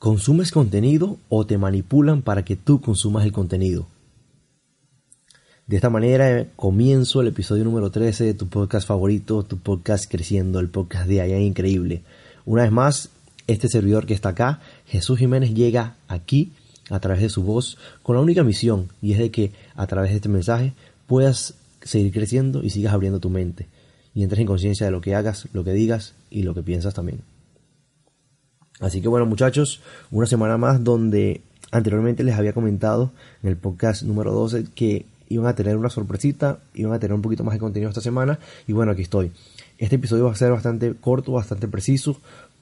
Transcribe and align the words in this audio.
¿Consumes 0.00 0.50
contenido 0.50 1.18
o 1.28 1.44
te 1.44 1.58
manipulan 1.58 2.22
para 2.22 2.42
que 2.42 2.56
tú 2.56 2.80
consumas 2.80 3.26
el 3.26 3.32
contenido? 3.32 3.86
De 5.66 5.76
esta 5.76 5.90
manera 5.90 6.46
comienzo 6.56 7.20
el 7.20 7.26
episodio 7.26 7.64
número 7.64 7.90
13 7.90 8.24
de 8.24 8.32
tu 8.32 8.48
podcast 8.48 8.88
favorito, 8.88 9.42
tu 9.42 9.58
podcast 9.58 10.10
creciendo, 10.10 10.58
el 10.58 10.70
podcast 10.70 11.06
de 11.06 11.20
allá 11.20 11.38
increíble. 11.38 12.00
Una 12.46 12.62
vez 12.62 12.72
más, 12.72 13.10
este 13.46 13.68
servidor 13.68 14.06
que 14.06 14.14
está 14.14 14.30
acá, 14.30 14.60
Jesús 14.86 15.18
Jiménez, 15.18 15.52
llega 15.52 15.96
aquí 16.08 16.52
a 16.88 16.98
través 16.98 17.20
de 17.20 17.28
su 17.28 17.42
voz 17.42 17.76
con 18.02 18.16
la 18.16 18.22
única 18.22 18.42
misión 18.42 18.88
y 19.02 19.12
es 19.12 19.18
de 19.18 19.30
que 19.30 19.52
a 19.74 19.86
través 19.86 20.12
de 20.12 20.16
este 20.16 20.30
mensaje 20.30 20.72
puedas 21.06 21.56
seguir 21.82 22.10
creciendo 22.10 22.62
y 22.62 22.70
sigas 22.70 22.94
abriendo 22.94 23.20
tu 23.20 23.28
mente 23.28 23.68
y 24.14 24.22
entres 24.22 24.40
en 24.40 24.46
conciencia 24.46 24.86
de 24.86 24.92
lo 24.92 25.02
que 25.02 25.14
hagas, 25.14 25.46
lo 25.52 25.62
que 25.62 25.74
digas 25.74 26.14
y 26.30 26.42
lo 26.44 26.54
que 26.54 26.62
piensas 26.62 26.94
también. 26.94 27.20
Así 28.80 29.02
que 29.02 29.08
bueno 29.08 29.26
muchachos, 29.26 29.80
una 30.10 30.26
semana 30.26 30.56
más 30.56 30.82
donde 30.82 31.42
anteriormente 31.70 32.24
les 32.24 32.36
había 32.36 32.52
comentado 32.52 33.12
en 33.42 33.50
el 33.50 33.56
podcast 33.56 34.02
número 34.02 34.32
12 34.32 34.64
que 34.74 35.04
iban 35.28 35.46
a 35.46 35.54
tener 35.54 35.76
una 35.76 35.90
sorpresita, 35.90 36.58
iban 36.74 36.92
a 36.92 36.98
tener 36.98 37.14
un 37.14 37.22
poquito 37.22 37.44
más 37.44 37.54
de 37.54 37.60
contenido 37.60 37.90
esta 37.90 38.00
semana 38.00 38.38
y 38.66 38.72
bueno, 38.72 38.92
aquí 38.92 39.02
estoy. 39.02 39.32
Este 39.78 39.96
episodio 39.96 40.24
va 40.24 40.32
a 40.32 40.36
ser 40.36 40.50
bastante 40.50 40.94
corto, 40.94 41.32
bastante 41.32 41.68
preciso 41.68 42.16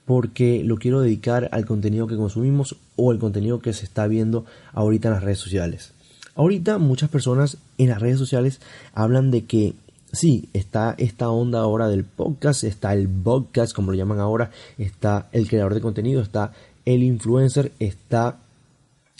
porque 0.05 0.63
lo 0.65 0.77
quiero 0.77 1.01
dedicar 1.01 1.49
al 1.53 1.67
contenido 1.67 2.07
que 2.07 2.17
consumimos 2.17 2.77
o 2.97 3.13
el 3.13 3.19
contenido 3.19 3.61
que 3.61 3.73
se 3.73 3.85
está 3.85 4.07
viendo 4.07 4.45
ahorita 4.73 5.09
en 5.09 5.15
las 5.15 5.23
redes 5.23 5.39
sociales. 5.39 5.93
Ahorita 6.35 6.79
muchas 6.79 7.11
personas 7.11 7.59
en 7.79 7.89
las 7.89 8.01
redes 8.01 8.19
sociales 8.19 8.61
hablan 8.93 9.31
de 9.31 9.45
que 9.45 9.75
sí, 10.13 10.49
está 10.53 10.95
esta 10.99 11.31
onda 11.31 11.61
ahora 11.61 11.89
del 11.89 12.05
podcast, 12.05 12.65
está 12.65 12.93
el 12.95 13.09
podcast, 13.09 13.75
como 13.75 13.93
lo 13.93 13.97
llaman 13.97 14.21
ahora, 14.21 14.51
está 14.79 15.29
el 15.33 15.49
creador 15.49 15.75
de 15.75 15.81
contenido, 15.81 16.21
está 16.21 16.53
el 16.85 17.03
influencer, 17.03 17.73
está 17.79 18.39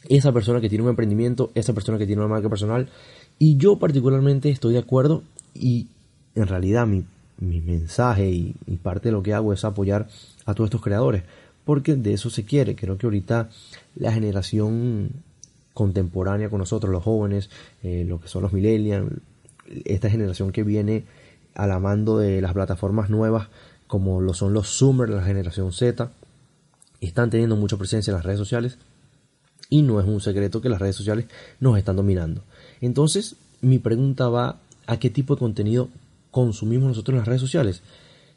esa 0.09 0.33
persona 0.33 0.61
que 0.61 0.69
tiene 0.69 0.85
un 0.85 0.91
emprendimiento, 0.91 1.51
esa 1.55 1.73
persona 1.73 1.99
que 1.99 2.07
tiene 2.07 2.23
una 2.23 2.35
marca 2.35 2.49
personal. 2.49 2.89
Y 3.39 3.57
yo 3.57 3.79
particularmente 3.79 4.51
estoy 4.51 4.73
de 4.73 4.81
acuerdo 4.81 5.23
y 5.55 5.89
en 6.35 6.47
realidad 6.47 6.87
mi, 6.87 7.05
mensaje 7.41 8.31
y, 8.31 8.55
y, 8.67 8.77
parte 8.77 9.09
de 9.09 9.13
lo 9.13 9.23
que 9.23 9.33
hago 9.33 9.53
es 9.53 9.65
apoyar 9.65 10.09
a 10.45 10.55
todos 10.55 10.69
estos 10.69 10.83
creadores, 10.83 11.23
porque 11.65 11.95
de 11.95 12.15
eso 12.15 12.31
se 12.31 12.45
quiere. 12.45 12.75
Creo 12.75 12.99
que 12.99 13.07
ahorita 13.07 13.49
la 13.95 14.13
generación 14.13 15.11
contemporánea 15.79 16.51
con 16.51 16.59
nosotros, 16.59 16.91
los 16.91 17.05
jóvenes, 17.05 17.51
eh, 17.85 18.05
lo 18.05 18.21
que 18.21 18.27
son 18.27 18.43
los 18.43 18.53
millennials, 18.53 19.13
esta 19.85 20.11
generación 20.11 20.53
que 20.53 20.63
viene 20.63 21.05
a 21.55 21.67
la 21.67 21.79
mando 21.79 22.19
de 22.19 22.41
las 22.41 22.53
plataformas 22.53 23.11
nuevas 23.11 23.49
como 23.87 24.21
lo 24.21 24.35
son 24.35 24.53
los 24.53 24.69
Zoomers, 24.69 25.11
la 25.11 25.23
generación 25.23 25.73
Z, 25.73 26.11
están 27.01 27.31
teniendo 27.31 27.57
mucha 27.57 27.77
presencia 27.77 28.11
en 28.11 28.17
las 28.17 28.25
redes 28.25 28.39
sociales 28.39 28.79
y 29.71 29.83
no 29.83 29.99
es 30.01 30.07
un 30.07 30.21
secreto 30.21 30.61
que 30.61 30.69
las 30.69 30.81
redes 30.81 30.97
sociales 30.97 31.27
nos 31.59 31.77
están 31.79 31.97
dominando. 31.97 32.43
Entonces, 32.81 33.37
mi 33.61 33.79
pregunta 33.79 34.29
va 34.29 34.61
a 34.87 34.99
qué 34.99 35.11
tipo 35.11 35.35
de 35.35 35.41
contenido 35.41 35.89
consumimos 36.31 36.89
nosotros 36.89 37.15
en 37.15 37.19
las 37.19 37.29
redes 37.29 37.41
sociales. 37.41 37.83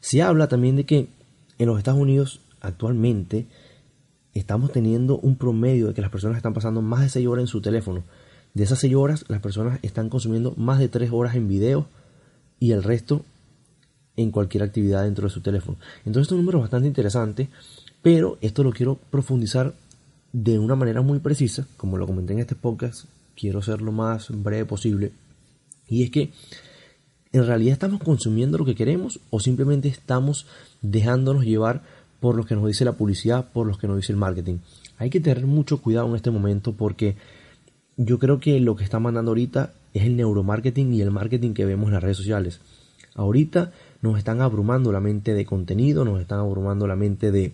Se 0.00 0.22
habla 0.22 0.48
también 0.48 0.76
de 0.76 0.84
que 0.84 1.08
en 1.58 1.66
los 1.66 1.78
Estados 1.78 2.00
Unidos 2.00 2.40
actualmente 2.60 3.46
estamos 4.34 4.72
teniendo 4.72 5.18
un 5.18 5.36
promedio 5.36 5.88
de 5.88 5.94
que 5.94 6.02
las 6.02 6.10
personas 6.10 6.38
están 6.38 6.54
pasando 6.54 6.82
más 6.82 7.02
de 7.02 7.08
6 7.10 7.26
horas 7.26 7.42
en 7.42 7.48
su 7.48 7.60
teléfono. 7.60 8.02
De 8.54 8.64
esas 8.64 8.80
6 8.80 8.94
horas, 8.94 9.24
las 9.28 9.40
personas 9.40 9.78
están 9.82 10.08
consumiendo 10.08 10.54
más 10.56 10.78
de 10.78 10.88
3 10.88 11.10
horas 11.12 11.34
en 11.36 11.48
video 11.48 11.86
y 12.60 12.72
el 12.72 12.82
resto 12.82 13.24
en 14.16 14.30
cualquier 14.30 14.62
actividad 14.62 15.04
dentro 15.04 15.26
de 15.26 15.34
su 15.34 15.40
teléfono. 15.40 15.78
Entonces, 16.04 16.28
es 16.28 16.32
un 16.32 16.38
número 16.38 16.60
bastante 16.60 16.86
interesante, 16.86 17.48
pero 18.02 18.36
esto 18.40 18.62
lo 18.62 18.72
quiero 18.72 18.96
profundizar 19.10 19.74
de 20.32 20.58
una 20.58 20.74
manera 20.74 21.02
muy 21.02 21.18
precisa, 21.18 21.66
como 21.76 21.98
lo 21.98 22.06
comenté 22.06 22.32
en 22.32 22.40
este 22.40 22.54
podcast, 22.54 23.04
quiero 23.36 23.62
ser 23.62 23.82
lo 23.82 23.92
más 23.92 24.28
breve 24.30 24.64
posible. 24.64 25.12
Y 25.88 26.04
es 26.04 26.10
que 26.10 26.30
en 27.32 27.46
realidad 27.46 27.72
estamos 27.72 28.02
consumiendo 28.02 28.58
lo 28.58 28.64
que 28.64 28.74
queremos 28.74 29.20
o 29.30 29.40
simplemente 29.40 29.88
estamos 29.88 30.46
dejándonos 30.82 31.44
llevar 31.44 31.82
por 32.20 32.36
lo 32.36 32.44
que 32.44 32.54
nos 32.54 32.66
dice 32.66 32.84
la 32.84 32.92
publicidad, 32.92 33.48
por 33.52 33.66
lo 33.66 33.76
que 33.76 33.88
nos 33.88 33.96
dice 33.96 34.12
el 34.12 34.18
marketing. 34.18 34.58
Hay 34.98 35.10
que 35.10 35.20
tener 35.20 35.46
mucho 35.46 35.80
cuidado 35.82 36.08
en 36.08 36.16
este 36.16 36.30
momento 36.30 36.72
porque 36.72 37.16
yo 37.96 38.18
creo 38.18 38.40
que 38.40 38.58
lo 38.60 38.76
que 38.76 38.84
está 38.84 38.98
mandando 38.98 39.30
ahorita 39.30 39.72
es 39.94 40.04
el 40.04 40.16
neuromarketing 40.16 40.94
y 40.94 41.02
el 41.02 41.10
marketing 41.10 41.52
que 41.52 41.64
vemos 41.64 41.88
en 41.88 41.94
las 41.94 42.02
redes 42.02 42.16
sociales. 42.16 42.60
Ahorita 43.14 43.72
nos 44.00 44.18
están 44.18 44.40
abrumando 44.40 44.90
la 44.92 45.00
mente 45.00 45.34
de 45.34 45.44
contenido, 45.44 46.04
nos 46.04 46.20
están 46.20 46.40
abrumando 46.40 46.86
la 46.86 46.96
mente 46.96 47.30
de, 47.30 47.52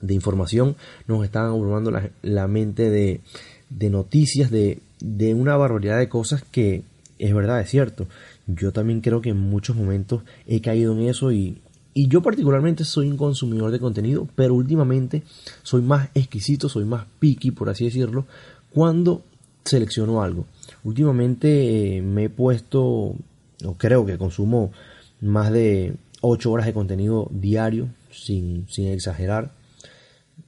de 0.00 0.14
información, 0.14 0.76
nos 1.06 1.24
están 1.24 1.46
abrumando 1.46 1.92
la, 2.22 2.48
mente 2.48 2.90
de, 2.90 3.20
de 3.68 3.90
noticias, 3.90 4.50
de, 4.50 4.80
de, 5.00 5.34
una 5.34 5.56
barbaridad 5.56 5.98
de 5.98 6.08
cosas 6.08 6.42
que 6.50 6.82
es 7.18 7.34
verdad, 7.34 7.60
es 7.60 7.68
cierto. 7.68 8.06
Yo 8.46 8.72
también 8.72 9.02
creo 9.02 9.20
que 9.20 9.30
en 9.30 9.38
muchos 9.38 9.76
momentos 9.76 10.22
he 10.46 10.62
caído 10.62 10.94
en 10.94 11.08
eso 11.08 11.30
y, 11.30 11.60
y 11.92 12.08
yo 12.08 12.22
particularmente 12.22 12.84
soy 12.84 13.10
un 13.10 13.18
consumidor 13.18 13.70
de 13.70 13.78
contenido, 13.78 14.26
pero 14.34 14.54
últimamente 14.54 15.22
soy 15.62 15.82
más 15.82 16.08
exquisito, 16.14 16.70
soy 16.70 16.86
más 16.86 17.04
picky, 17.18 17.50
por 17.50 17.68
así 17.68 17.84
decirlo, 17.84 18.26
cuando 18.72 19.22
selecciono 19.64 20.22
algo. 20.22 20.46
Últimamente 20.84 21.96
eh, 21.96 22.02
me 22.02 22.24
he 22.24 22.28
puesto, 22.30 22.82
o 22.82 23.74
creo 23.76 24.06
que 24.06 24.18
consumo 24.18 24.72
más 25.20 25.52
de 25.52 25.94
8 26.20 26.50
horas 26.50 26.66
de 26.66 26.72
contenido 26.72 27.28
diario, 27.30 27.88
sin, 28.10 28.66
sin 28.68 28.88
exagerar. 28.88 29.52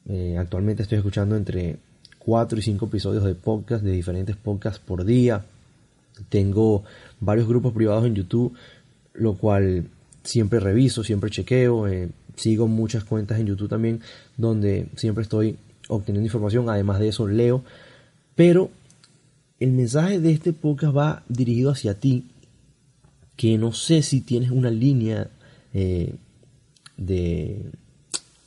Eh, 0.09 0.37
actualmente 0.39 0.83
estoy 0.83 0.99
escuchando 0.99 1.37
entre 1.37 1.79
4 2.19 2.59
y 2.59 2.63
5 2.63 2.87
episodios 2.87 3.25
de 3.25 3.35
podcast, 3.35 3.85
de 3.85 3.93
diferentes 3.93 4.37
podcasts 4.37 4.81
por 4.81 5.05
día. 5.05 5.45
Tengo 6.29 6.85
varios 7.21 7.49
grupos 7.49 7.73
privados 7.73 8.05
en 8.07 8.15
YouTube, 8.15 8.55
lo 9.15 9.35
cual 9.35 9.89
siempre 10.23 10.61
reviso, 10.61 11.05
siempre 11.05 11.31
chequeo. 11.31 11.89
Eh, 11.89 12.11
sigo 12.37 12.69
muchas 12.69 13.05
cuentas 13.05 13.39
en 13.41 13.47
YouTube 13.47 13.69
también, 13.69 14.01
donde 14.37 14.89
siempre 14.97 15.23
estoy 15.23 15.57
obteniendo 15.89 16.27
información. 16.27 16.69
Además 16.69 16.99
de 16.99 17.09
eso, 17.09 17.27
leo. 17.27 17.65
Pero 18.35 18.71
el 19.63 19.71
mensaje 19.71 20.19
de 20.19 20.33
este 20.33 20.53
podcast 20.53 20.97
va 20.97 21.23
dirigido 21.29 21.71
hacia 21.71 21.95
ti, 21.95 22.27
que 23.37 23.57
no 23.59 23.73
sé 23.73 24.03
si 24.03 24.21
tienes 24.21 24.51
una 24.51 24.71
línea 24.71 25.31
eh, 25.73 26.15
de 26.97 27.71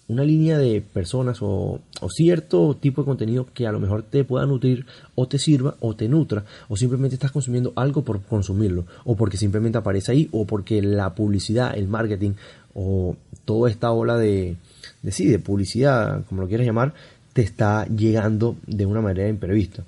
una 0.08 0.24
línea 0.24 0.58
de 0.58 0.82
personas 0.82 1.40
o, 1.42 1.80
cierto 2.10 2.76
tipo 2.80 3.02
de 3.02 3.06
contenido 3.06 3.48
que 3.54 3.66
a 3.66 3.72
lo 3.72 3.80
mejor 3.80 4.04
te 4.04 4.24
pueda 4.24 4.46
nutrir 4.46 4.86
o 5.16 5.28
te 5.28 5.40
sirva 5.40 5.78
o 5.80 5.96
te 5.96 6.08
nutra 6.08 6.46
o 6.68 6.78
simplemente 6.78 7.16
estás 7.16 7.32
consumiendo 7.32 7.74
algo 7.76 8.04
por 8.04 8.22
consumirlo 8.22 8.86
o 9.06 9.16
porque 9.16 9.38
simplemente 9.38 9.78
aparece 9.78 10.12
ahí 10.12 10.30
o 10.32 10.46
porque 10.46 10.82
la 10.82 11.16
publicidad, 11.16 11.76
el 11.76 11.88
marketing 11.88 12.34
o 12.76 13.16
toda 13.46 13.72
esta 13.72 13.92
ola 13.92 14.18
de, 14.18 14.58
de 15.02 15.12
sí, 15.12 15.26
de 15.26 15.40
publicidad, 15.40 16.26
como 16.26 16.42
lo 16.42 16.48
quieras 16.48 16.68
llamar, 16.68 16.94
te 17.34 17.42
está 17.42 17.88
llegando 17.88 18.58
de 18.68 18.86
una 18.86 19.02
manera 19.02 19.30
imprevista. 19.30 19.86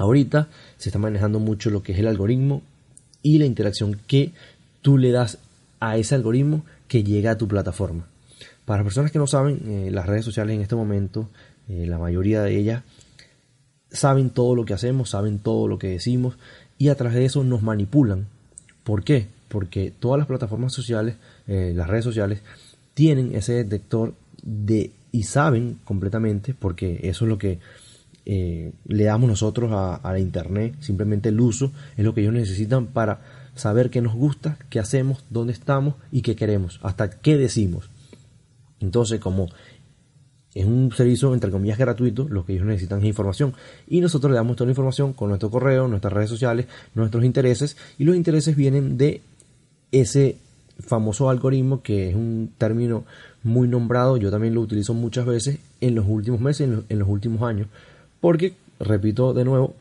Ahorita 0.00 0.48
se 0.78 0.88
está 0.88 0.98
manejando 0.98 1.40
mucho 1.40 1.68
lo 1.68 1.82
que 1.82 1.92
es 1.92 1.98
el 1.98 2.06
algoritmo 2.06 2.62
y 3.22 3.36
la 3.36 3.44
interacción 3.44 4.00
que 4.06 4.32
tú 4.80 4.96
le 4.96 5.10
das 5.10 5.36
a 5.78 5.98
ese 5.98 6.14
algoritmo 6.14 6.64
que 6.88 7.04
llega 7.04 7.32
a 7.32 7.36
tu 7.36 7.46
plataforma. 7.46 8.06
Para 8.64 8.82
personas 8.82 9.12
que 9.12 9.18
no 9.18 9.26
saben, 9.26 9.60
eh, 9.66 9.90
las 9.90 10.06
redes 10.06 10.24
sociales 10.24 10.56
en 10.56 10.62
este 10.62 10.74
momento, 10.74 11.28
eh, 11.68 11.84
la 11.86 11.98
mayoría 11.98 12.40
de 12.40 12.56
ellas 12.56 12.82
saben 13.90 14.30
todo 14.30 14.54
lo 14.54 14.64
que 14.64 14.72
hacemos, 14.72 15.10
saben 15.10 15.38
todo 15.38 15.68
lo 15.68 15.78
que 15.78 15.88
decimos 15.88 16.38
y 16.78 16.88
a 16.88 16.94
través 16.94 17.18
de 17.18 17.26
eso 17.26 17.44
nos 17.44 17.60
manipulan. 17.60 18.26
¿Por 18.84 19.04
qué? 19.04 19.26
Porque 19.48 19.92
todas 20.00 20.16
las 20.16 20.26
plataformas 20.26 20.72
sociales, 20.72 21.16
eh, 21.46 21.74
las 21.76 21.88
redes 21.88 22.04
sociales, 22.06 22.40
tienen 22.94 23.34
ese 23.34 23.52
detector 23.52 24.14
de 24.42 24.92
y 25.12 25.24
saben 25.24 25.78
completamente, 25.84 26.54
porque 26.54 27.00
eso 27.02 27.26
es 27.26 27.28
lo 27.28 27.36
que 27.36 27.58
eh, 28.26 28.72
le 28.86 29.04
damos 29.04 29.28
nosotros 29.28 29.70
a, 29.72 30.00
la 30.04 30.18
internet, 30.18 30.74
simplemente 30.80 31.30
el 31.30 31.40
uso 31.40 31.72
es 31.96 32.04
lo 32.04 32.14
que 32.14 32.20
ellos 32.20 32.34
necesitan 32.34 32.86
para 32.86 33.20
saber 33.54 33.90
qué 33.90 34.02
nos 34.02 34.14
gusta, 34.14 34.58
qué 34.68 34.78
hacemos, 34.78 35.24
dónde 35.30 35.52
estamos 35.52 35.94
y 36.12 36.22
qué 36.22 36.36
queremos, 36.36 36.80
hasta 36.82 37.10
qué 37.10 37.36
decimos. 37.36 37.90
Entonces, 38.80 39.20
como 39.20 39.48
es 40.54 40.64
un 40.66 40.92
servicio 40.92 41.32
entre 41.32 41.50
comillas 41.50 41.78
gratuito, 41.78 42.28
lo 42.28 42.44
que 42.44 42.54
ellos 42.54 42.66
necesitan 42.66 43.00
es 43.00 43.06
información 43.06 43.54
y 43.88 44.00
nosotros 44.00 44.30
le 44.30 44.36
damos 44.36 44.56
toda 44.56 44.66
la 44.66 44.72
información 44.72 45.12
con 45.12 45.28
nuestro 45.28 45.50
correo, 45.50 45.88
nuestras 45.88 46.12
redes 46.12 46.30
sociales, 46.30 46.66
nuestros 46.94 47.24
intereses 47.24 47.76
y 47.98 48.04
los 48.04 48.16
intereses 48.16 48.56
vienen 48.56 48.98
de 48.98 49.22
ese 49.92 50.36
famoso 50.78 51.30
algoritmo 51.30 51.82
que 51.82 52.10
es 52.10 52.14
un 52.14 52.52
término 52.58 53.04
muy 53.42 53.68
nombrado, 53.68 54.16
yo 54.16 54.30
también 54.30 54.54
lo 54.54 54.60
utilizo 54.60 54.92
muchas 54.92 55.26
veces 55.26 55.58
en 55.80 55.94
los 55.94 56.06
últimos 56.06 56.40
meses, 56.40 56.68
en 56.88 56.98
los 56.98 57.08
últimos 57.08 57.42
años, 57.42 57.68
porque, 58.20 58.54
repito 58.78 59.34
de 59.34 59.44
nuevo, 59.44 59.74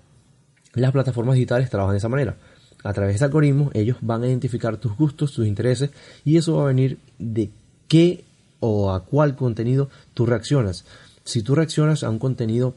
las 0.74 0.92
plataformas 0.92 1.36
digitales 1.36 1.70
trabajan 1.70 1.94
de 1.94 1.98
esa 1.98 2.10
manera. 2.10 2.36
A 2.84 2.94
través 2.94 3.14
de 3.14 3.16
ese 3.18 3.26
algoritmo, 3.26 3.72
ellos 3.74 3.98
van 4.02 4.24
a 4.24 4.28
identificar 4.28 4.78
tus 4.78 4.96
gustos, 4.96 5.34
tus 5.34 5.46
intereses, 5.46 5.90
y 6.24 6.38
eso 6.38 6.56
va 6.58 6.64
a 6.64 6.68
venir 6.68 6.98
de 7.18 7.50
qué 7.88 8.24
o 8.60 8.92
a 8.92 9.04
cuál 9.04 9.36
contenido 9.36 9.90
tú 10.14 10.26
reaccionas. 10.26 10.86
si 11.26 11.44
tú 11.44 11.54
reaccionas 11.54 12.04
a 12.04 12.10
un 12.10 12.18
contenido, 12.18 12.74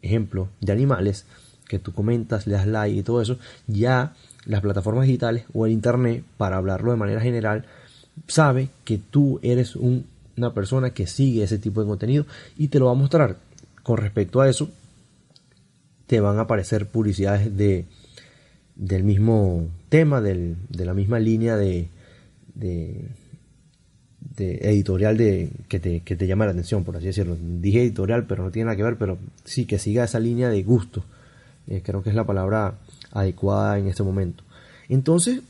ejemplo, 0.00 0.48
de 0.60 0.72
animales, 0.72 1.26
que 1.66 1.80
tú 1.80 1.92
comentas, 1.92 2.46
le 2.46 2.54
das 2.54 2.66
like 2.66 2.96
y 2.96 3.02
todo 3.02 3.20
eso, 3.20 3.38
ya 3.66 4.14
las 4.44 4.60
plataformas 4.60 5.06
digitales 5.06 5.44
o 5.52 5.66
el 5.66 5.72
internet, 5.72 6.22
para 6.36 6.56
hablarlo 6.56 6.92
de 6.92 6.98
manera 6.98 7.20
general, 7.20 7.64
sabe 8.28 8.68
que 8.84 8.98
tú 8.98 9.40
eres 9.42 9.74
una 9.76 10.54
persona 10.54 10.90
que 10.90 11.06
sigue 11.06 11.42
ese 11.42 11.58
tipo 11.58 11.80
de 11.80 11.88
contenido 11.88 12.26
y 12.56 12.68
te 12.68 12.78
lo 12.78 12.86
va 12.86 12.92
a 12.92 12.94
mostrar. 12.94 13.38
Con 13.82 13.98
respecto 13.98 14.40
a 14.40 14.48
eso, 14.48 14.68
te 16.06 16.20
van 16.20 16.38
a 16.38 16.42
aparecer 16.42 16.86
publicidades 16.86 17.56
de, 17.56 17.86
del 18.76 19.04
mismo 19.04 19.68
tema, 19.88 20.20
de 20.20 20.56
la 20.70 20.94
misma 20.94 21.18
línea 21.18 21.56
de, 21.56 21.88
de, 22.54 23.08
editorial 24.38 25.16
de, 25.16 25.50
que, 25.68 25.80
te, 25.80 26.00
que 26.00 26.16
te 26.16 26.26
llama 26.26 26.44
la 26.44 26.52
atención, 26.52 26.84
por 26.84 26.96
así 26.96 27.06
decirlo. 27.06 27.36
Dije 27.40 27.82
editorial, 27.82 28.26
pero 28.26 28.44
no 28.44 28.50
tiene 28.50 28.66
nada 28.66 28.76
que 28.76 28.82
ver, 28.82 28.98
pero 28.98 29.18
sí 29.44 29.66
que 29.66 29.78
siga 29.78 30.04
esa 30.04 30.20
línea 30.20 30.48
de 30.48 30.62
gusto. 30.62 31.04
Eh, 31.66 31.82
creo 31.84 32.02
que 32.02 32.10
es 32.10 32.16
la 32.16 32.26
palabra 32.26 32.78
adecuada 33.12 33.78
en 33.78 33.88
este 33.88 34.02
momento. 34.02 34.44
Entonces, 34.88 35.40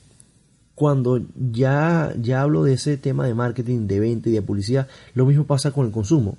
cuando 0.75 1.21
ya, 1.35 2.15
ya 2.21 2.43
hablo 2.43 2.63
de 2.63 2.75
ese 2.75 2.97
tema 2.97 3.27
de 3.27 3.35
marketing, 3.35 3.87
de 3.87 4.01
venta 4.01 4.29
y 4.29 4.33
de 4.33 4.43
publicidad, 4.43 4.89
lo 5.15 5.27
mismo 5.27 5.45
pasa 5.45 5.73
con 5.73 5.87
el 5.87 5.93
consumo 5.93 6.39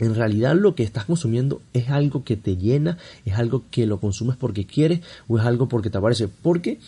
en 0.00 0.14
realidad 0.14 0.54
lo 0.54 0.74
que 0.74 0.84
estás 0.84 1.04
consumiendo 1.04 1.60
es 1.72 1.88
algo 1.88 2.24
que 2.24 2.36
te 2.36 2.56
llena, 2.56 2.98
es 3.24 3.34
algo 3.34 3.64
que 3.70 3.86
lo 3.86 3.98
consumes 3.98 4.36
porque 4.36 4.64
quieres 4.64 5.00
o 5.26 5.38
es 5.38 5.44
algo 5.44 5.68
porque 5.68 5.90
te 5.90 5.98
aparece. 5.98 6.28
Porque 6.28 6.78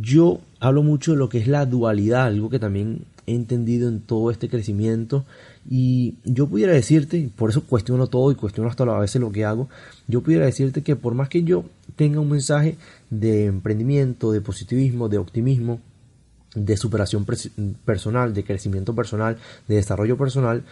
yo 0.00 0.40
hablo 0.60 0.82
mucho 0.82 1.12
de 1.12 1.18
lo 1.18 1.28
que 1.28 1.38
es 1.38 1.48
la 1.48 1.64
dualidad, 1.66 2.26
algo 2.26 2.50
que 2.50 2.58
también 2.58 3.04
he 3.26 3.34
entendido 3.34 3.88
en 3.88 4.00
todo 4.00 4.30
este 4.30 4.48
crecimiento 4.48 5.24
y 5.68 6.14
yo 6.24 6.46
pudiera 6.46 6.72
decirte, 6.72 7.28
por 7.36 7.50
eso 7.50 7.64
cuestiono 7.64 8.06
todo 8.06 8.30
y 8.30 8.36
cuestiono 8.36 8.70
hasta 8.70 8.84
a 8.84 9.00
veces 9.00 9.20
lo 9.20 9.32
que 9.32 9.44
hago, 9.44 9.68
yo 10.06 10.20
pudiera 10.20 10.44
decirte 10.44 10.82
que 10.82 10.94
por 10.94 11.14
más 11.14 11.28
que 11.28 11.42
yo 11.42 11.64
tenga 11.96 12.20
un 12.20 12.30
mensaje 12.30 12.76
de 13.10 13.46
emprendimiento, 13.46 14.30
de 14.30 14.40
positivismo, 14.40 15.08
de 15.08 15.18
optimismo, 15.18 15.80
de 16.54 16.76
superación 16.76 17.26
personal, 17.84 18.32
de 18.32 18.44
crecimiento 18.44 18.94
personal, 18.94 19.38
de 19.66 19.74
desarrollo 19.74 20.16
personal, 20.16 20.62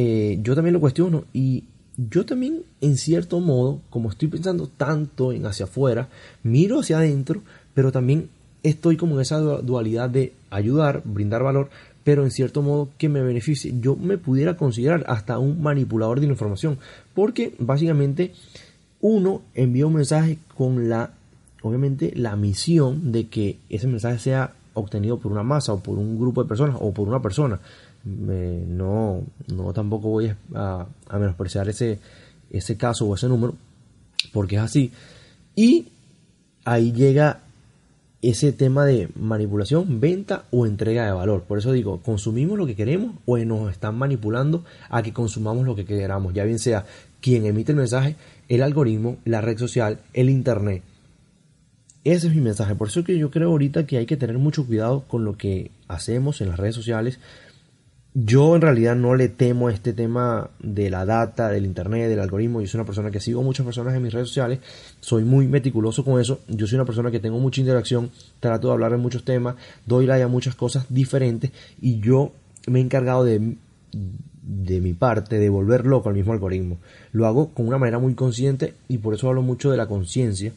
eh, 0.00 0.38
yo 0.44 0.54
también 0.54 0.74
lo 0.74 0.80
cuestiono 0.80 1.24
y 1.32 1.64
yo 1.96 2.24
también 2.24 2.62
en 2.80 2.96
cierto 2.96 3.40
modo, 3.40 3.80
como 3.90 4.10
estoy 4.10 4.28
pensando 4.28 4.68
tanto 4.68 5.32
en 5.32 5.44
hacia 5.44 5.64
afuera, 5.64 6.08
miro 6.44 6.78
hacia 6.78 6.98
adentro, 6.98 7.42
pero 7.74 7.90
también 7.90 8.28
estoy 8.62 8.96
como 8.96 9.16
en 9.16 9.22
esa 9.22 9.38
dualidad 9.40 10.08
de 10.08 10.34
ayudar, 10.50 11.02
brindar 11.04 11.42
valor, 11.42 11.68
pero 12.04 12.22
en 12.22 12.30
cierto 12.30 12.62
modo 12.62 12.90
que 12.96 13.08
me 13.08 13.22
beneficie. 13.22 13.74
Yo 13.80 13.96
me 13.96 14.18
pudiera 14.18 14.56
considerar 14.56 15.04
hasta 15.08 15.40
un 15.40 15.60
manipulador 15.60 16.20
de 16.20 16.28
la 16.28 16.34
información, 16.34 16.78
porque 17.12 17.56
básicamente 17.58 18.34
uno 19.00 19.42
envía 19.56 19.88
un 19.88 19.94
mensaje 19.94 20.38
con 20.56 20.88
la, 20.88 21.10
obviamente, 21.60 22.12
la 22.14 22.36
misión 22.36 23.10
de 23.10 23.26
que 23.26 23.58
ese 23.68 23.88
mensaje 23.88 24.20
sea 24.20 24.52
obtenido 24.74 25.18
por 25.18 25.32
una 25.32 25.42
masa 25.42 25.72
o 25.72 25.80
por 25.80 25.98
un 25.98 26.20
grupo 26.20 26.40
de 26.40 26.48
personas 26.48 26.76
o 26.78 26.92
por 26.92 27.08
una 27.08 27.20
persona 27.20 27.58
no, 28.08 29.22
no 29.48 29.72
tampoco 29.72 30.08
voy 30.08 30.32
a, 30.54 30.86
menospreciar 31.12 31.68
ese, 31.68 31.98
ese 32.50 32.76
caso 32.76 33.06
o 33.06 33.14
ese 33.14 33.28
número, 33.28 33.54
porque 34.32 34.56
es 34.56 34.62
así. 34.62 34.92
Y 35.54 35.88
ahí 36.64 36.92
llega 36.92 37.40
ese 38.20 38.52
tema 38.52 38.84
de 38.84 39.08
manipulación, 39.14 40.00
venta 40.00 40.44
o 40.50 40.66
entrega 40.66 41.06
de 41.06 41.12
valor. 41.12 41.42
Por 41.42 41.58
eso 41.58 41.72
digo, 41.72 42.00
consumimos 42.02 42.58
lo 42.58 42.66
que 42.66 42.74
queremos 42.74 43.14
o 43.26 43.38
nos 43.38 43.70
están 43.70 43.96
manipulando 43.96 44.64
a 44.90 45.02
que 45.02 45.12
consumamos 45.12 45.64
lo 45.64 45.76
que 45.76 45.84
queramos, 45.84 46.34
ya 46.34 46.44
bien 46.44 46.58
sea 46.58 46.84
quien 47.20 47.46
emite 47.46 47.72
el 47.72 47.78
mensaje, 47.78 48.16
el 48.48 48.62
algoritmo, 48.62 49.18
la 49.24 49.40
red 49.40 49.58
social, 49.58 50.00
el 50.14 50.30
internet. 50.30 50.82
Ese 52.04 52.28
es 52.28 52.34
mi 52.34 52.40
mensaje. 52.40 52.74
Por 52.74 52.88
eso 52.88 53.04
que 53.04 53.18
yo 53.18 53.30
creo 53.30 53.50
ahorita 53.50 53.86
que 53.86 53.98
hay 53.98 54.06
que 54.06 54.16
tener 54.16 54.38
mucho 54.38 54.66
cuidado 54.66 55.04
con 55.08 55.24
lo 55.24 55.36
que 55.36 55.70
hacemos 55.88 56.40
en 56.40 56.48
las 56.48 56.58
redes 56.58 56.74
sociales, 56.74 57.18
yo 58.24 58.56
en 58.56 58.62
realidad 58.62 58.96
no 58.96 59.14
le 59.14 59.28
temo 59.28 59.68
a 59.68 59.72
este 59.72 59.92
tema 59.92 60.50
de 60.58 60.90
la 60.90 61.04
data, 61.04 61.50
del 61.50 61.64
internet, 61.66 62.08
del 62.08 62.18
algoritmo. 62.18 62.60
Yo 62.60 62.66
soy 62.66 62.78
una 62.78 62.86
persona 62.86 63.12
que 63.12 63.20
sigo 63.20 63.44
muchas 63.44 63.64
personas 63.64 63.94
en 63.94 64.02
mis 64.02 64.12
redes 64.12 64.28
sociales, 64.28 64.58
soy 65.00 65.22
muy 65.22 65.46
meticuloso 65.46 66.04
con 66.04 66.20
eso. 66.20 66.40
Yo 66.48 66.66
soy 66.66 66.76
una 66.76 66.84
persona 66.84 67.12
que 67.12 67.20
tengo 67.20 67.38
mucha 67.38 67.60
interacción, 67.60 68.10
trato 68.40 68.68
de 68.68 68.72
hablar 68.72 68.90
de 68.90 68.96
muchos 68.96 69.24
temas, 69.24 69.54
doy 69.86 70.06
like 70.06 70.22
a 70.22 70.28
muchas 70.28 70.56
cosas 70.56 70.86
diferentes 70.88 71.52
y 71.80 72.00
yo 72.00 72.32
me 72.66 72.80
he 72.80 72.82
encargado 72.82 73.22
de, 73.22 73.54
de 74.42 74.80
mi 74.80 74.94
parte 74.94 75.38
de 75.38 75.48
volver 75.48 75.86
loco 75.86 76.08
al 76.08 76.16
mismo 76.16 76.32
algoritmo. 76.32 76.78
Lo 77.12 77.26
hago 77.26 77.50
con 77.50 77.68
una 77.68 77.78
manera 77.78 78.00
muy 78.00 78.14
consciente 78.14 78.74
y 78.88 78.98
por 78.98 79.14
eso 79.14 79.28
hablo 79.28 79.42
mucho 79.42 79.70
de 79.70 79.76
la 79.76 79.86
conciencia, 79.86 80.52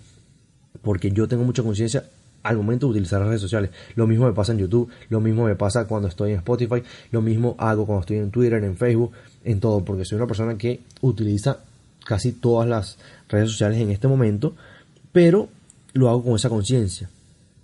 porque 0.81 1.11
yo 1.11 1.27
tengo 1.27 1.43
mucha 1.43 1.61
conciencia 1.61 2.05
al 2.43 2.57
momento 2.57 2.87
de 2.87 2.91
utilizar 2.91 3.19
las 3.19 3.29
redes 3.29 3.41
sociales. 3.41 3.71
Lo 3.95 4.07
mismo 4.07 4.25
me 4.25 4.33
pasa 4.33 4.51
en 4.51 4.59
YouTube, 4.59 4.89
lo 5.09 5.21
mismo 5.21 5.45
me 5.45 5.55
pasa 5.55 5.87
cuando 5.87 6.07
estoy 6.07 6.31
en 6.31 6.37
Spotify, 6.37 6.83
lo 7.11 7.21
mismo 7.21 7.55
hago 7.57 7.85
cuando 7.85 8.01
estoy 8.01 8.17
en 8.17 8.31
Twitter, 8.31 8.63
en 8.63 8.77
Facebook, 8.77 9.11
en 9.43 9.59
todo, 9.59 9.83
porque 9.83 10.05
soy 10.05 10.17
una 10.17 10.27
persona 10.27 10.57
que 10.57 10.81
utiliza 11.01 11.59
casi 12.05 12.31
todas 12.31 12.67
las 12.67 12.97
redes 13.29 13.49
sociales 13.49 13.79
en 13.79 13.91
este 13.91 14.07
momento, 14.07 14.55
pero 15.11 15.49
lo 15.93 16.09
hago 16.09 16.23
con 16.23 16.35
esa 16.35 16.49
conciencia. 16.49 17.09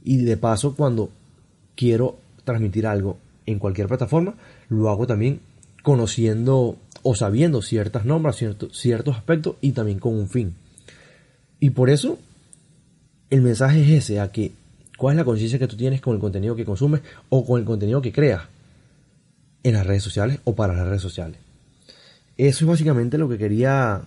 Y 0.04 0.18
de 0.18 0.38
paso, 0.38 0.76
cuando 0.76 1.10
quiero 1.76 2.18
transmitir 2.44 2.88
algo 2.88 3.18
en 3.46 3.60
cualquier 3.60 3.88
plataforma, 3.88 4.36
lo 4.70 4.90
hago 4.90 5.08
también 5.08 5.40
conociendo 5.84 6.78
o 7.04 7.16
sabiendo 7.16 7.62
ciertas 7.62 8.06
normas, 8.06 8.36
ciertos, 8.36 8.78
ciertos 8.78 9.16
aspectos 9.16 9.56
y 9.62 9.72
también 9.72 10.00
con 10.00 10.14
un 10.14 10.30
fin. 10.30 10.56
Y 11.60 11.72
por 11.72 11.90
eso 11.90 12.20
el 13.30 13.42
mensaje 13.42 13.82
es 13.82 14.04
ese, 14.04 14.20
a 14.20 14.32
que 14.32 14.52
¿Cuál 14.98 15.14
es 15.14 15.18
la 15.18 15.26
conciencia 15.26 15.60
que 15.60 15.68
tú 15.68 15.78
tienes 15.78 16.02
con 16.02 16.16
el 16.16 16.20
contenido 16.20 16.56
que 16.56 16.66
consumes 16.66 17.02
o 17.30 17.46
con 17.46 17.60
el 17.60 17.66
contenido 17.66 18.02
que 18.02 18.12
creas 18.12 18.44
en 19.64 19.74
las 19.74 19.86
redes 19.86 20.04
sociales 20.04 20.40
o 20.44 20.56
para 20.56 20.74
las 20.74 20.88
redes 20.88 21.04
sociales? 21.04 21.38
Eso 22.36 22.66
es 22.66 22.68
básicamente 22.68 23.20
lo 23.20 23.30
que 23.30 23.38
quería 23.38 24.02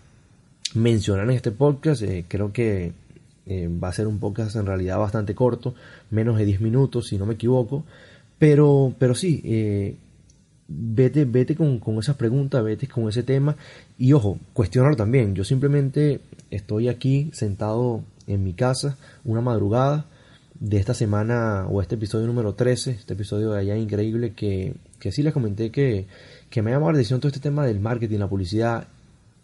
mencionar 0.75 1.25
en 1.25 1.37
este 1.37 1.53
podcast. 1.53 2.03
Eh, 2.03 2.25
creo 2.27 2.53
que 2.53 2.93
eh, 3.47 3.69
va 3.83 3.89
a 3.89 3.93
ser 3.93 4.09
un 4.09 4.19
podcast 4.19 4.57
en 4.57 4.67
realidad 4.67 4.99
bastante 4.99 5.35
corto, 5.35 5.75
menos 6.11 6.37
de 6.39 6.45
10 6.45 6.61
minutos 6.61 7.07
si 7.07 7.19
no 7.19 7.27
me 7.27 7.35
equivoco. 7.35 7.85
Pero, 8.39 8.93
pero 8.99 9.15
sí, 9.15 9.41
eh, 9.45 9.95
vete, 10.67 11.25
vete 11.25 11.55
con, 11.55 11.79
con, 11.79 11.99
esas 11.99 12.17
preguntas, 12.17 12.65
vete 12.65 12.89
con 12.89 13.09
ese 13.09 13.23
tema 13.23 13.55
y 13.97 14.13
ojo, 14.13 14.41
cuestionarlo 14.55 14.97
también. 14.97 15.37
Yo 15.37 15.45
simplemente 15.45 16.21
estoy 16.51 16.88
aquí 16.88 17.31
sentado 17.33 18.03
en 18.26 18.43
mi 18.43 18.55
casa 18.55 18.97
una 19.25 19.41
madrugada 19.41 20.07
de 20.61 20.76
esta 20.76 20.93
semana 20.93 21.67
o 21.69 21.81
este 21.81 21.95
episodio 21.95 22.26
número 22.26 22.55
13, 22.55 22.90
este 22.90 23.14
episodio 23.14 23.52
de 23.52 23.61
allá 23.61 23.76
increíble 23.76 24.35
que, 24.35 24.75
que 24.99 25.11
sí 25.11 25.23
les 25.23 25.33
comenté 25.33 25.71
que, 25.71 26.07
que 26.50 26.61
me 26.61 26.71
ha 26.71 26.75
llamado 26.75 26.93
la 26.93 26.99
atención 26.99 27.19
todo 27.19 27.29
este 27.29 27.40
tema 27.40 27.64
del 27.64 27.81
marketing, 27.81 28.19
la 28.19 28.29
publicidad, 28.29 28.87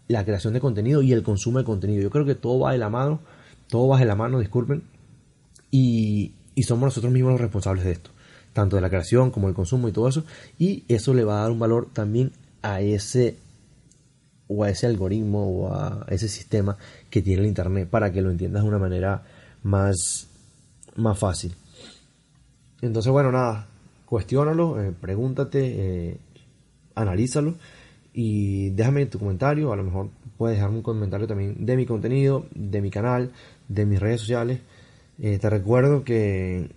la 0.07 0.23
creación 0.23 0.53
de 0.53 0.59
contenido 0.59 1.01
y 1.01 1.13
el 1.13 1.23
consumo 1.23 1.57
de 1.57 1.65
contenido. 1.65 2.03
Yo 2.03 2.11
creo 2.11 2.25
que 2.25 2.35
todo 2.35 2.59
va 2.59 2.71
de 2.71 2.77
la 2.77 2.89
mano, 2.89 3.19
todo 3.67 3.87
va 3.87 3.97
de 3.97 4.05
la 4.05 4.15
mano, 4.15 4.39
disculpen, 4.39 4.83
y, 5.71 6.33
y 6.53 6.63
somos 6.63 6.85
nosotros 6.85 7.11
mismos 7.11 7.31
los 7.31 7.41
responsables 7.41 7.83
de 7.83 7.91
esto, 7.93 8.11
tanto 8.53 8.75
de 8.75 8.83
la 8.83 8.89
creación 8.89 9.31
como 9.31 9.47
el 9.47 9.55
consumo 9.55 9.89
y 9.89 9.91
todo 9.91 10.07
eso, 10.07 10.23
y 10.59 10.83
eso 10.87 11.15
le 11.15 11.23
va 11.23 11.39
a 11.39 11.41
dar 11.41 11.51
un 11.51 11.59
valor 11.59 11.89
también 11.91 12.31
a 12.61 12.79
ese 12.81 13.37
o 14.47 14.63
a 14.63 14.69
ese 14.69 14.85
algoritmo 14.85 15.45
o 15.45 15.73
a 15.73 16.05
ese 16.09 16.29
sistema 16.29 16.77
que 17.09 17.23
tiene 17.23 17.41
el 17.41 17.47
internet 17.47 17.89
para 17.89 18.11
que 18.11 18.21
lo 18.21 18.29
entiendas 18.29 18.61
de 18.61 18.69
una 18.69 18.77
manera 18.77 19.23
más 19.63 20.29
más 20.97 21.17
fácil. 21.17 21.55
Entonces, 22.81 23.11
bueno, 23.11 23.31
nada, 23.31 23.67
cuestiónalo, 24.05 24.81
eh, 24.81 24.93
pregúntate, 24.99 25.59
eh, 25.63 26.17
analízalo 26.95 27.55
y 28.13 28.69
déjame 28.71 29.05
tu 29.05 29.19
comentario. 29.19 29.71
A 29.71 29.75
lo 29.75 29.83
mejor 29.83 30.09
puedes 30.37 30.57
dejarme 30.57 30.77
un 30.77 30.83
comentario 30.83 31.27
también 31.27 31.65
de 31.65 31.77
mi 31.77 31.85
contenido, 31.85 32.45
de 32.53 32.81
mi 32.81 32.89
canal, 32.89 33.31
de 33.67 33.85
mis 33.85 33.99
redes 33.99 34.21
sociales. 34.21 34.59
Eh, 35.19 35.39
te 35.39 35.49
recuerdo 35.49 36.03
que 36.03 36.69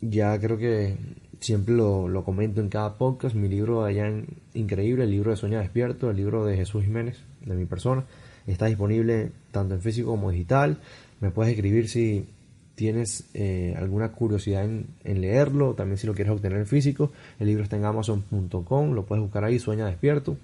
ya 0.00 0.38
creo 0.38 0.58
que 0.58 0.96
siempre 1.40 1.74
lo, 1.74 2.08
lo, 2.08 2.24
comento 2.24 2.60
en 2.60 2.68
cada 2.68 2.96
podcast. 2.96 3.34
Mi 3.34 3.48
libro 3.48 3.84
allá 3.84 4.06
en, 4.06 4.26
increíble, 4.54 5.04
el 5.04 5.10
libro 5.10 5.30
de 5.32 5.36
Sueña 5.36 5.60
Despierto, 5.60 6.10
el 6.10 6.16
libro 6.16 6.44
de 6.44 6.56
Jesús 6.56 6.84
Jiménez, 6.84 7.24
de 7.44 7.54
mi 7.54 7.64
persona, 7.64 8.04
está 8.46 8.66
disponible 8.66 9.32
tanto 9.50 9.74
en 9.74 9.80
físico 9.80 10.10
como 10.10 10.30
digital. 10.30 10.78
Me 11.20 11.30
puedes 11.30 11.52
escribir 11.52 11.88
si 11.88 12.26
tienes 12.74 13.24
eh, 13.34 13.74
alguna 13.76 14.12
curiosidad 14.12 14.64
en, 14.64 15.20
leerlo, 15.20 15.74
también 15.74 15.98
si 15.98 16.06
lo 16.06 16.14
quieres 16.14 16.32
obtener 16.32 16.58
en 16.58 16.66
físico, 16.66 17.12
el 17.38 17.46
libro 17.46 17.62
está 17.62 17.76
en 17.76 17.84
amazon.com, 17.84 18.92
lo 18.92 19.04
puedes 19.04 19.22
buscar 19.22 19.44
ahí, 19.44 19.58
Sueña 19.58 19.86
Despierto. 19.86 20.36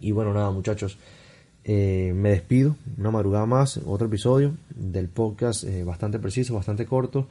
Y 0.00 0.12
bueno, 0.12 0.32
nada 0.32 0.50
muchachos, 0.50 0.98
eh, 1.64 2.12
me 2.14 2.30
despido, 2.30 2.76
una 2.96 3.10
madrugada 3.10 3.46
más, 3.46 3.80
otro 3.84 4.06
episodio 4.06 4.54
del 4.74 5.08
podcast 5.08 5.64
eh, 5.64 5.84
bastante 5.84 6.18
preciso, 6.18 6.54
bastante 6.54 6.86
corto, 6.86 7.26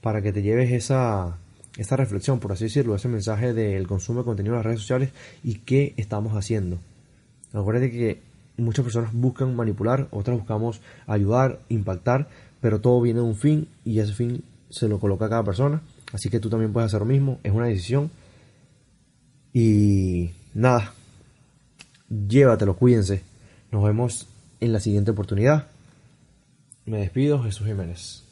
para 0.00 0.22
que 0.22 0.32
te 0.32 0.42
lleves 0.42 0.70
esa, 0.70 1.36
esa 1.76 1.96
reflexión, 1.96 2.38
por 2.38 2.52
así 2.52 2.64
decirlo, 2.64 2.94
ese 2.94 3.08
mensaje 3.08 3.52
del 3.52 3.86
consumo 3.86 4.20
de 4.20 4.24
contenido 4.24 4.54
en 4.54 4.58
las 4.58 4.66
redes 4.66 4.80
sociales 4.80 5.10
y 5.42 5.56
qué 5.56 5.94
estamos 5.96 6.34
haciendo. 6.34 6.78
Acuérdate 7.52 7.90
que 7.90 8.20
muchas 8.56 8.84
personas 8.84 9.12
buscan 9.12 9.54
manipular, 9.56 10.08
otras 10.10 10.36
buscamos 10.38 10.80
ayudar, 11.06 11.60
impactar, 11.68 12.28
pero 12.60 12.80
todo 12.80 13.00
viene 13.00 13.20
de 13.20 13.26
un 13.26 13.36
fin 13.36 13.68
y 13.84 13.98
ese 13.98 14.12
fin 14.12 14.44
se 14.70 14.88
lo 14.88 14.98
coloca 14.98 15.26
a 15.26 15.30
cada 15.30 15.44
persona. 15.44 15.82
Así 16.12 16.28
que 16.28 16.40
tú 16.40 16.50
también 16.50 16.72
puedes 16.72 16.88
hacer 16.88 17.00
lo 17.00 17.06
mismo, 17.06 17.38
es 17.42 17.52
una 17.52 17.66
decisión. 17.66 18.10
Y 19.52 20.30
nada, 20.54 20.92
llévatelo, 22.08 22.76
cuídense. 22.76 23.22
Nos 23.70 23.84
vemos 23.84 24.26
en 24.60 24.72
la 24.72 24.80
siguiente 24.80 25.10
oportunidad. 25.10 25.66
Me 26.84 26.98
despido, 26.98 27.42
Jesús 27.42 27.66
Jiménez. 27.66 28.24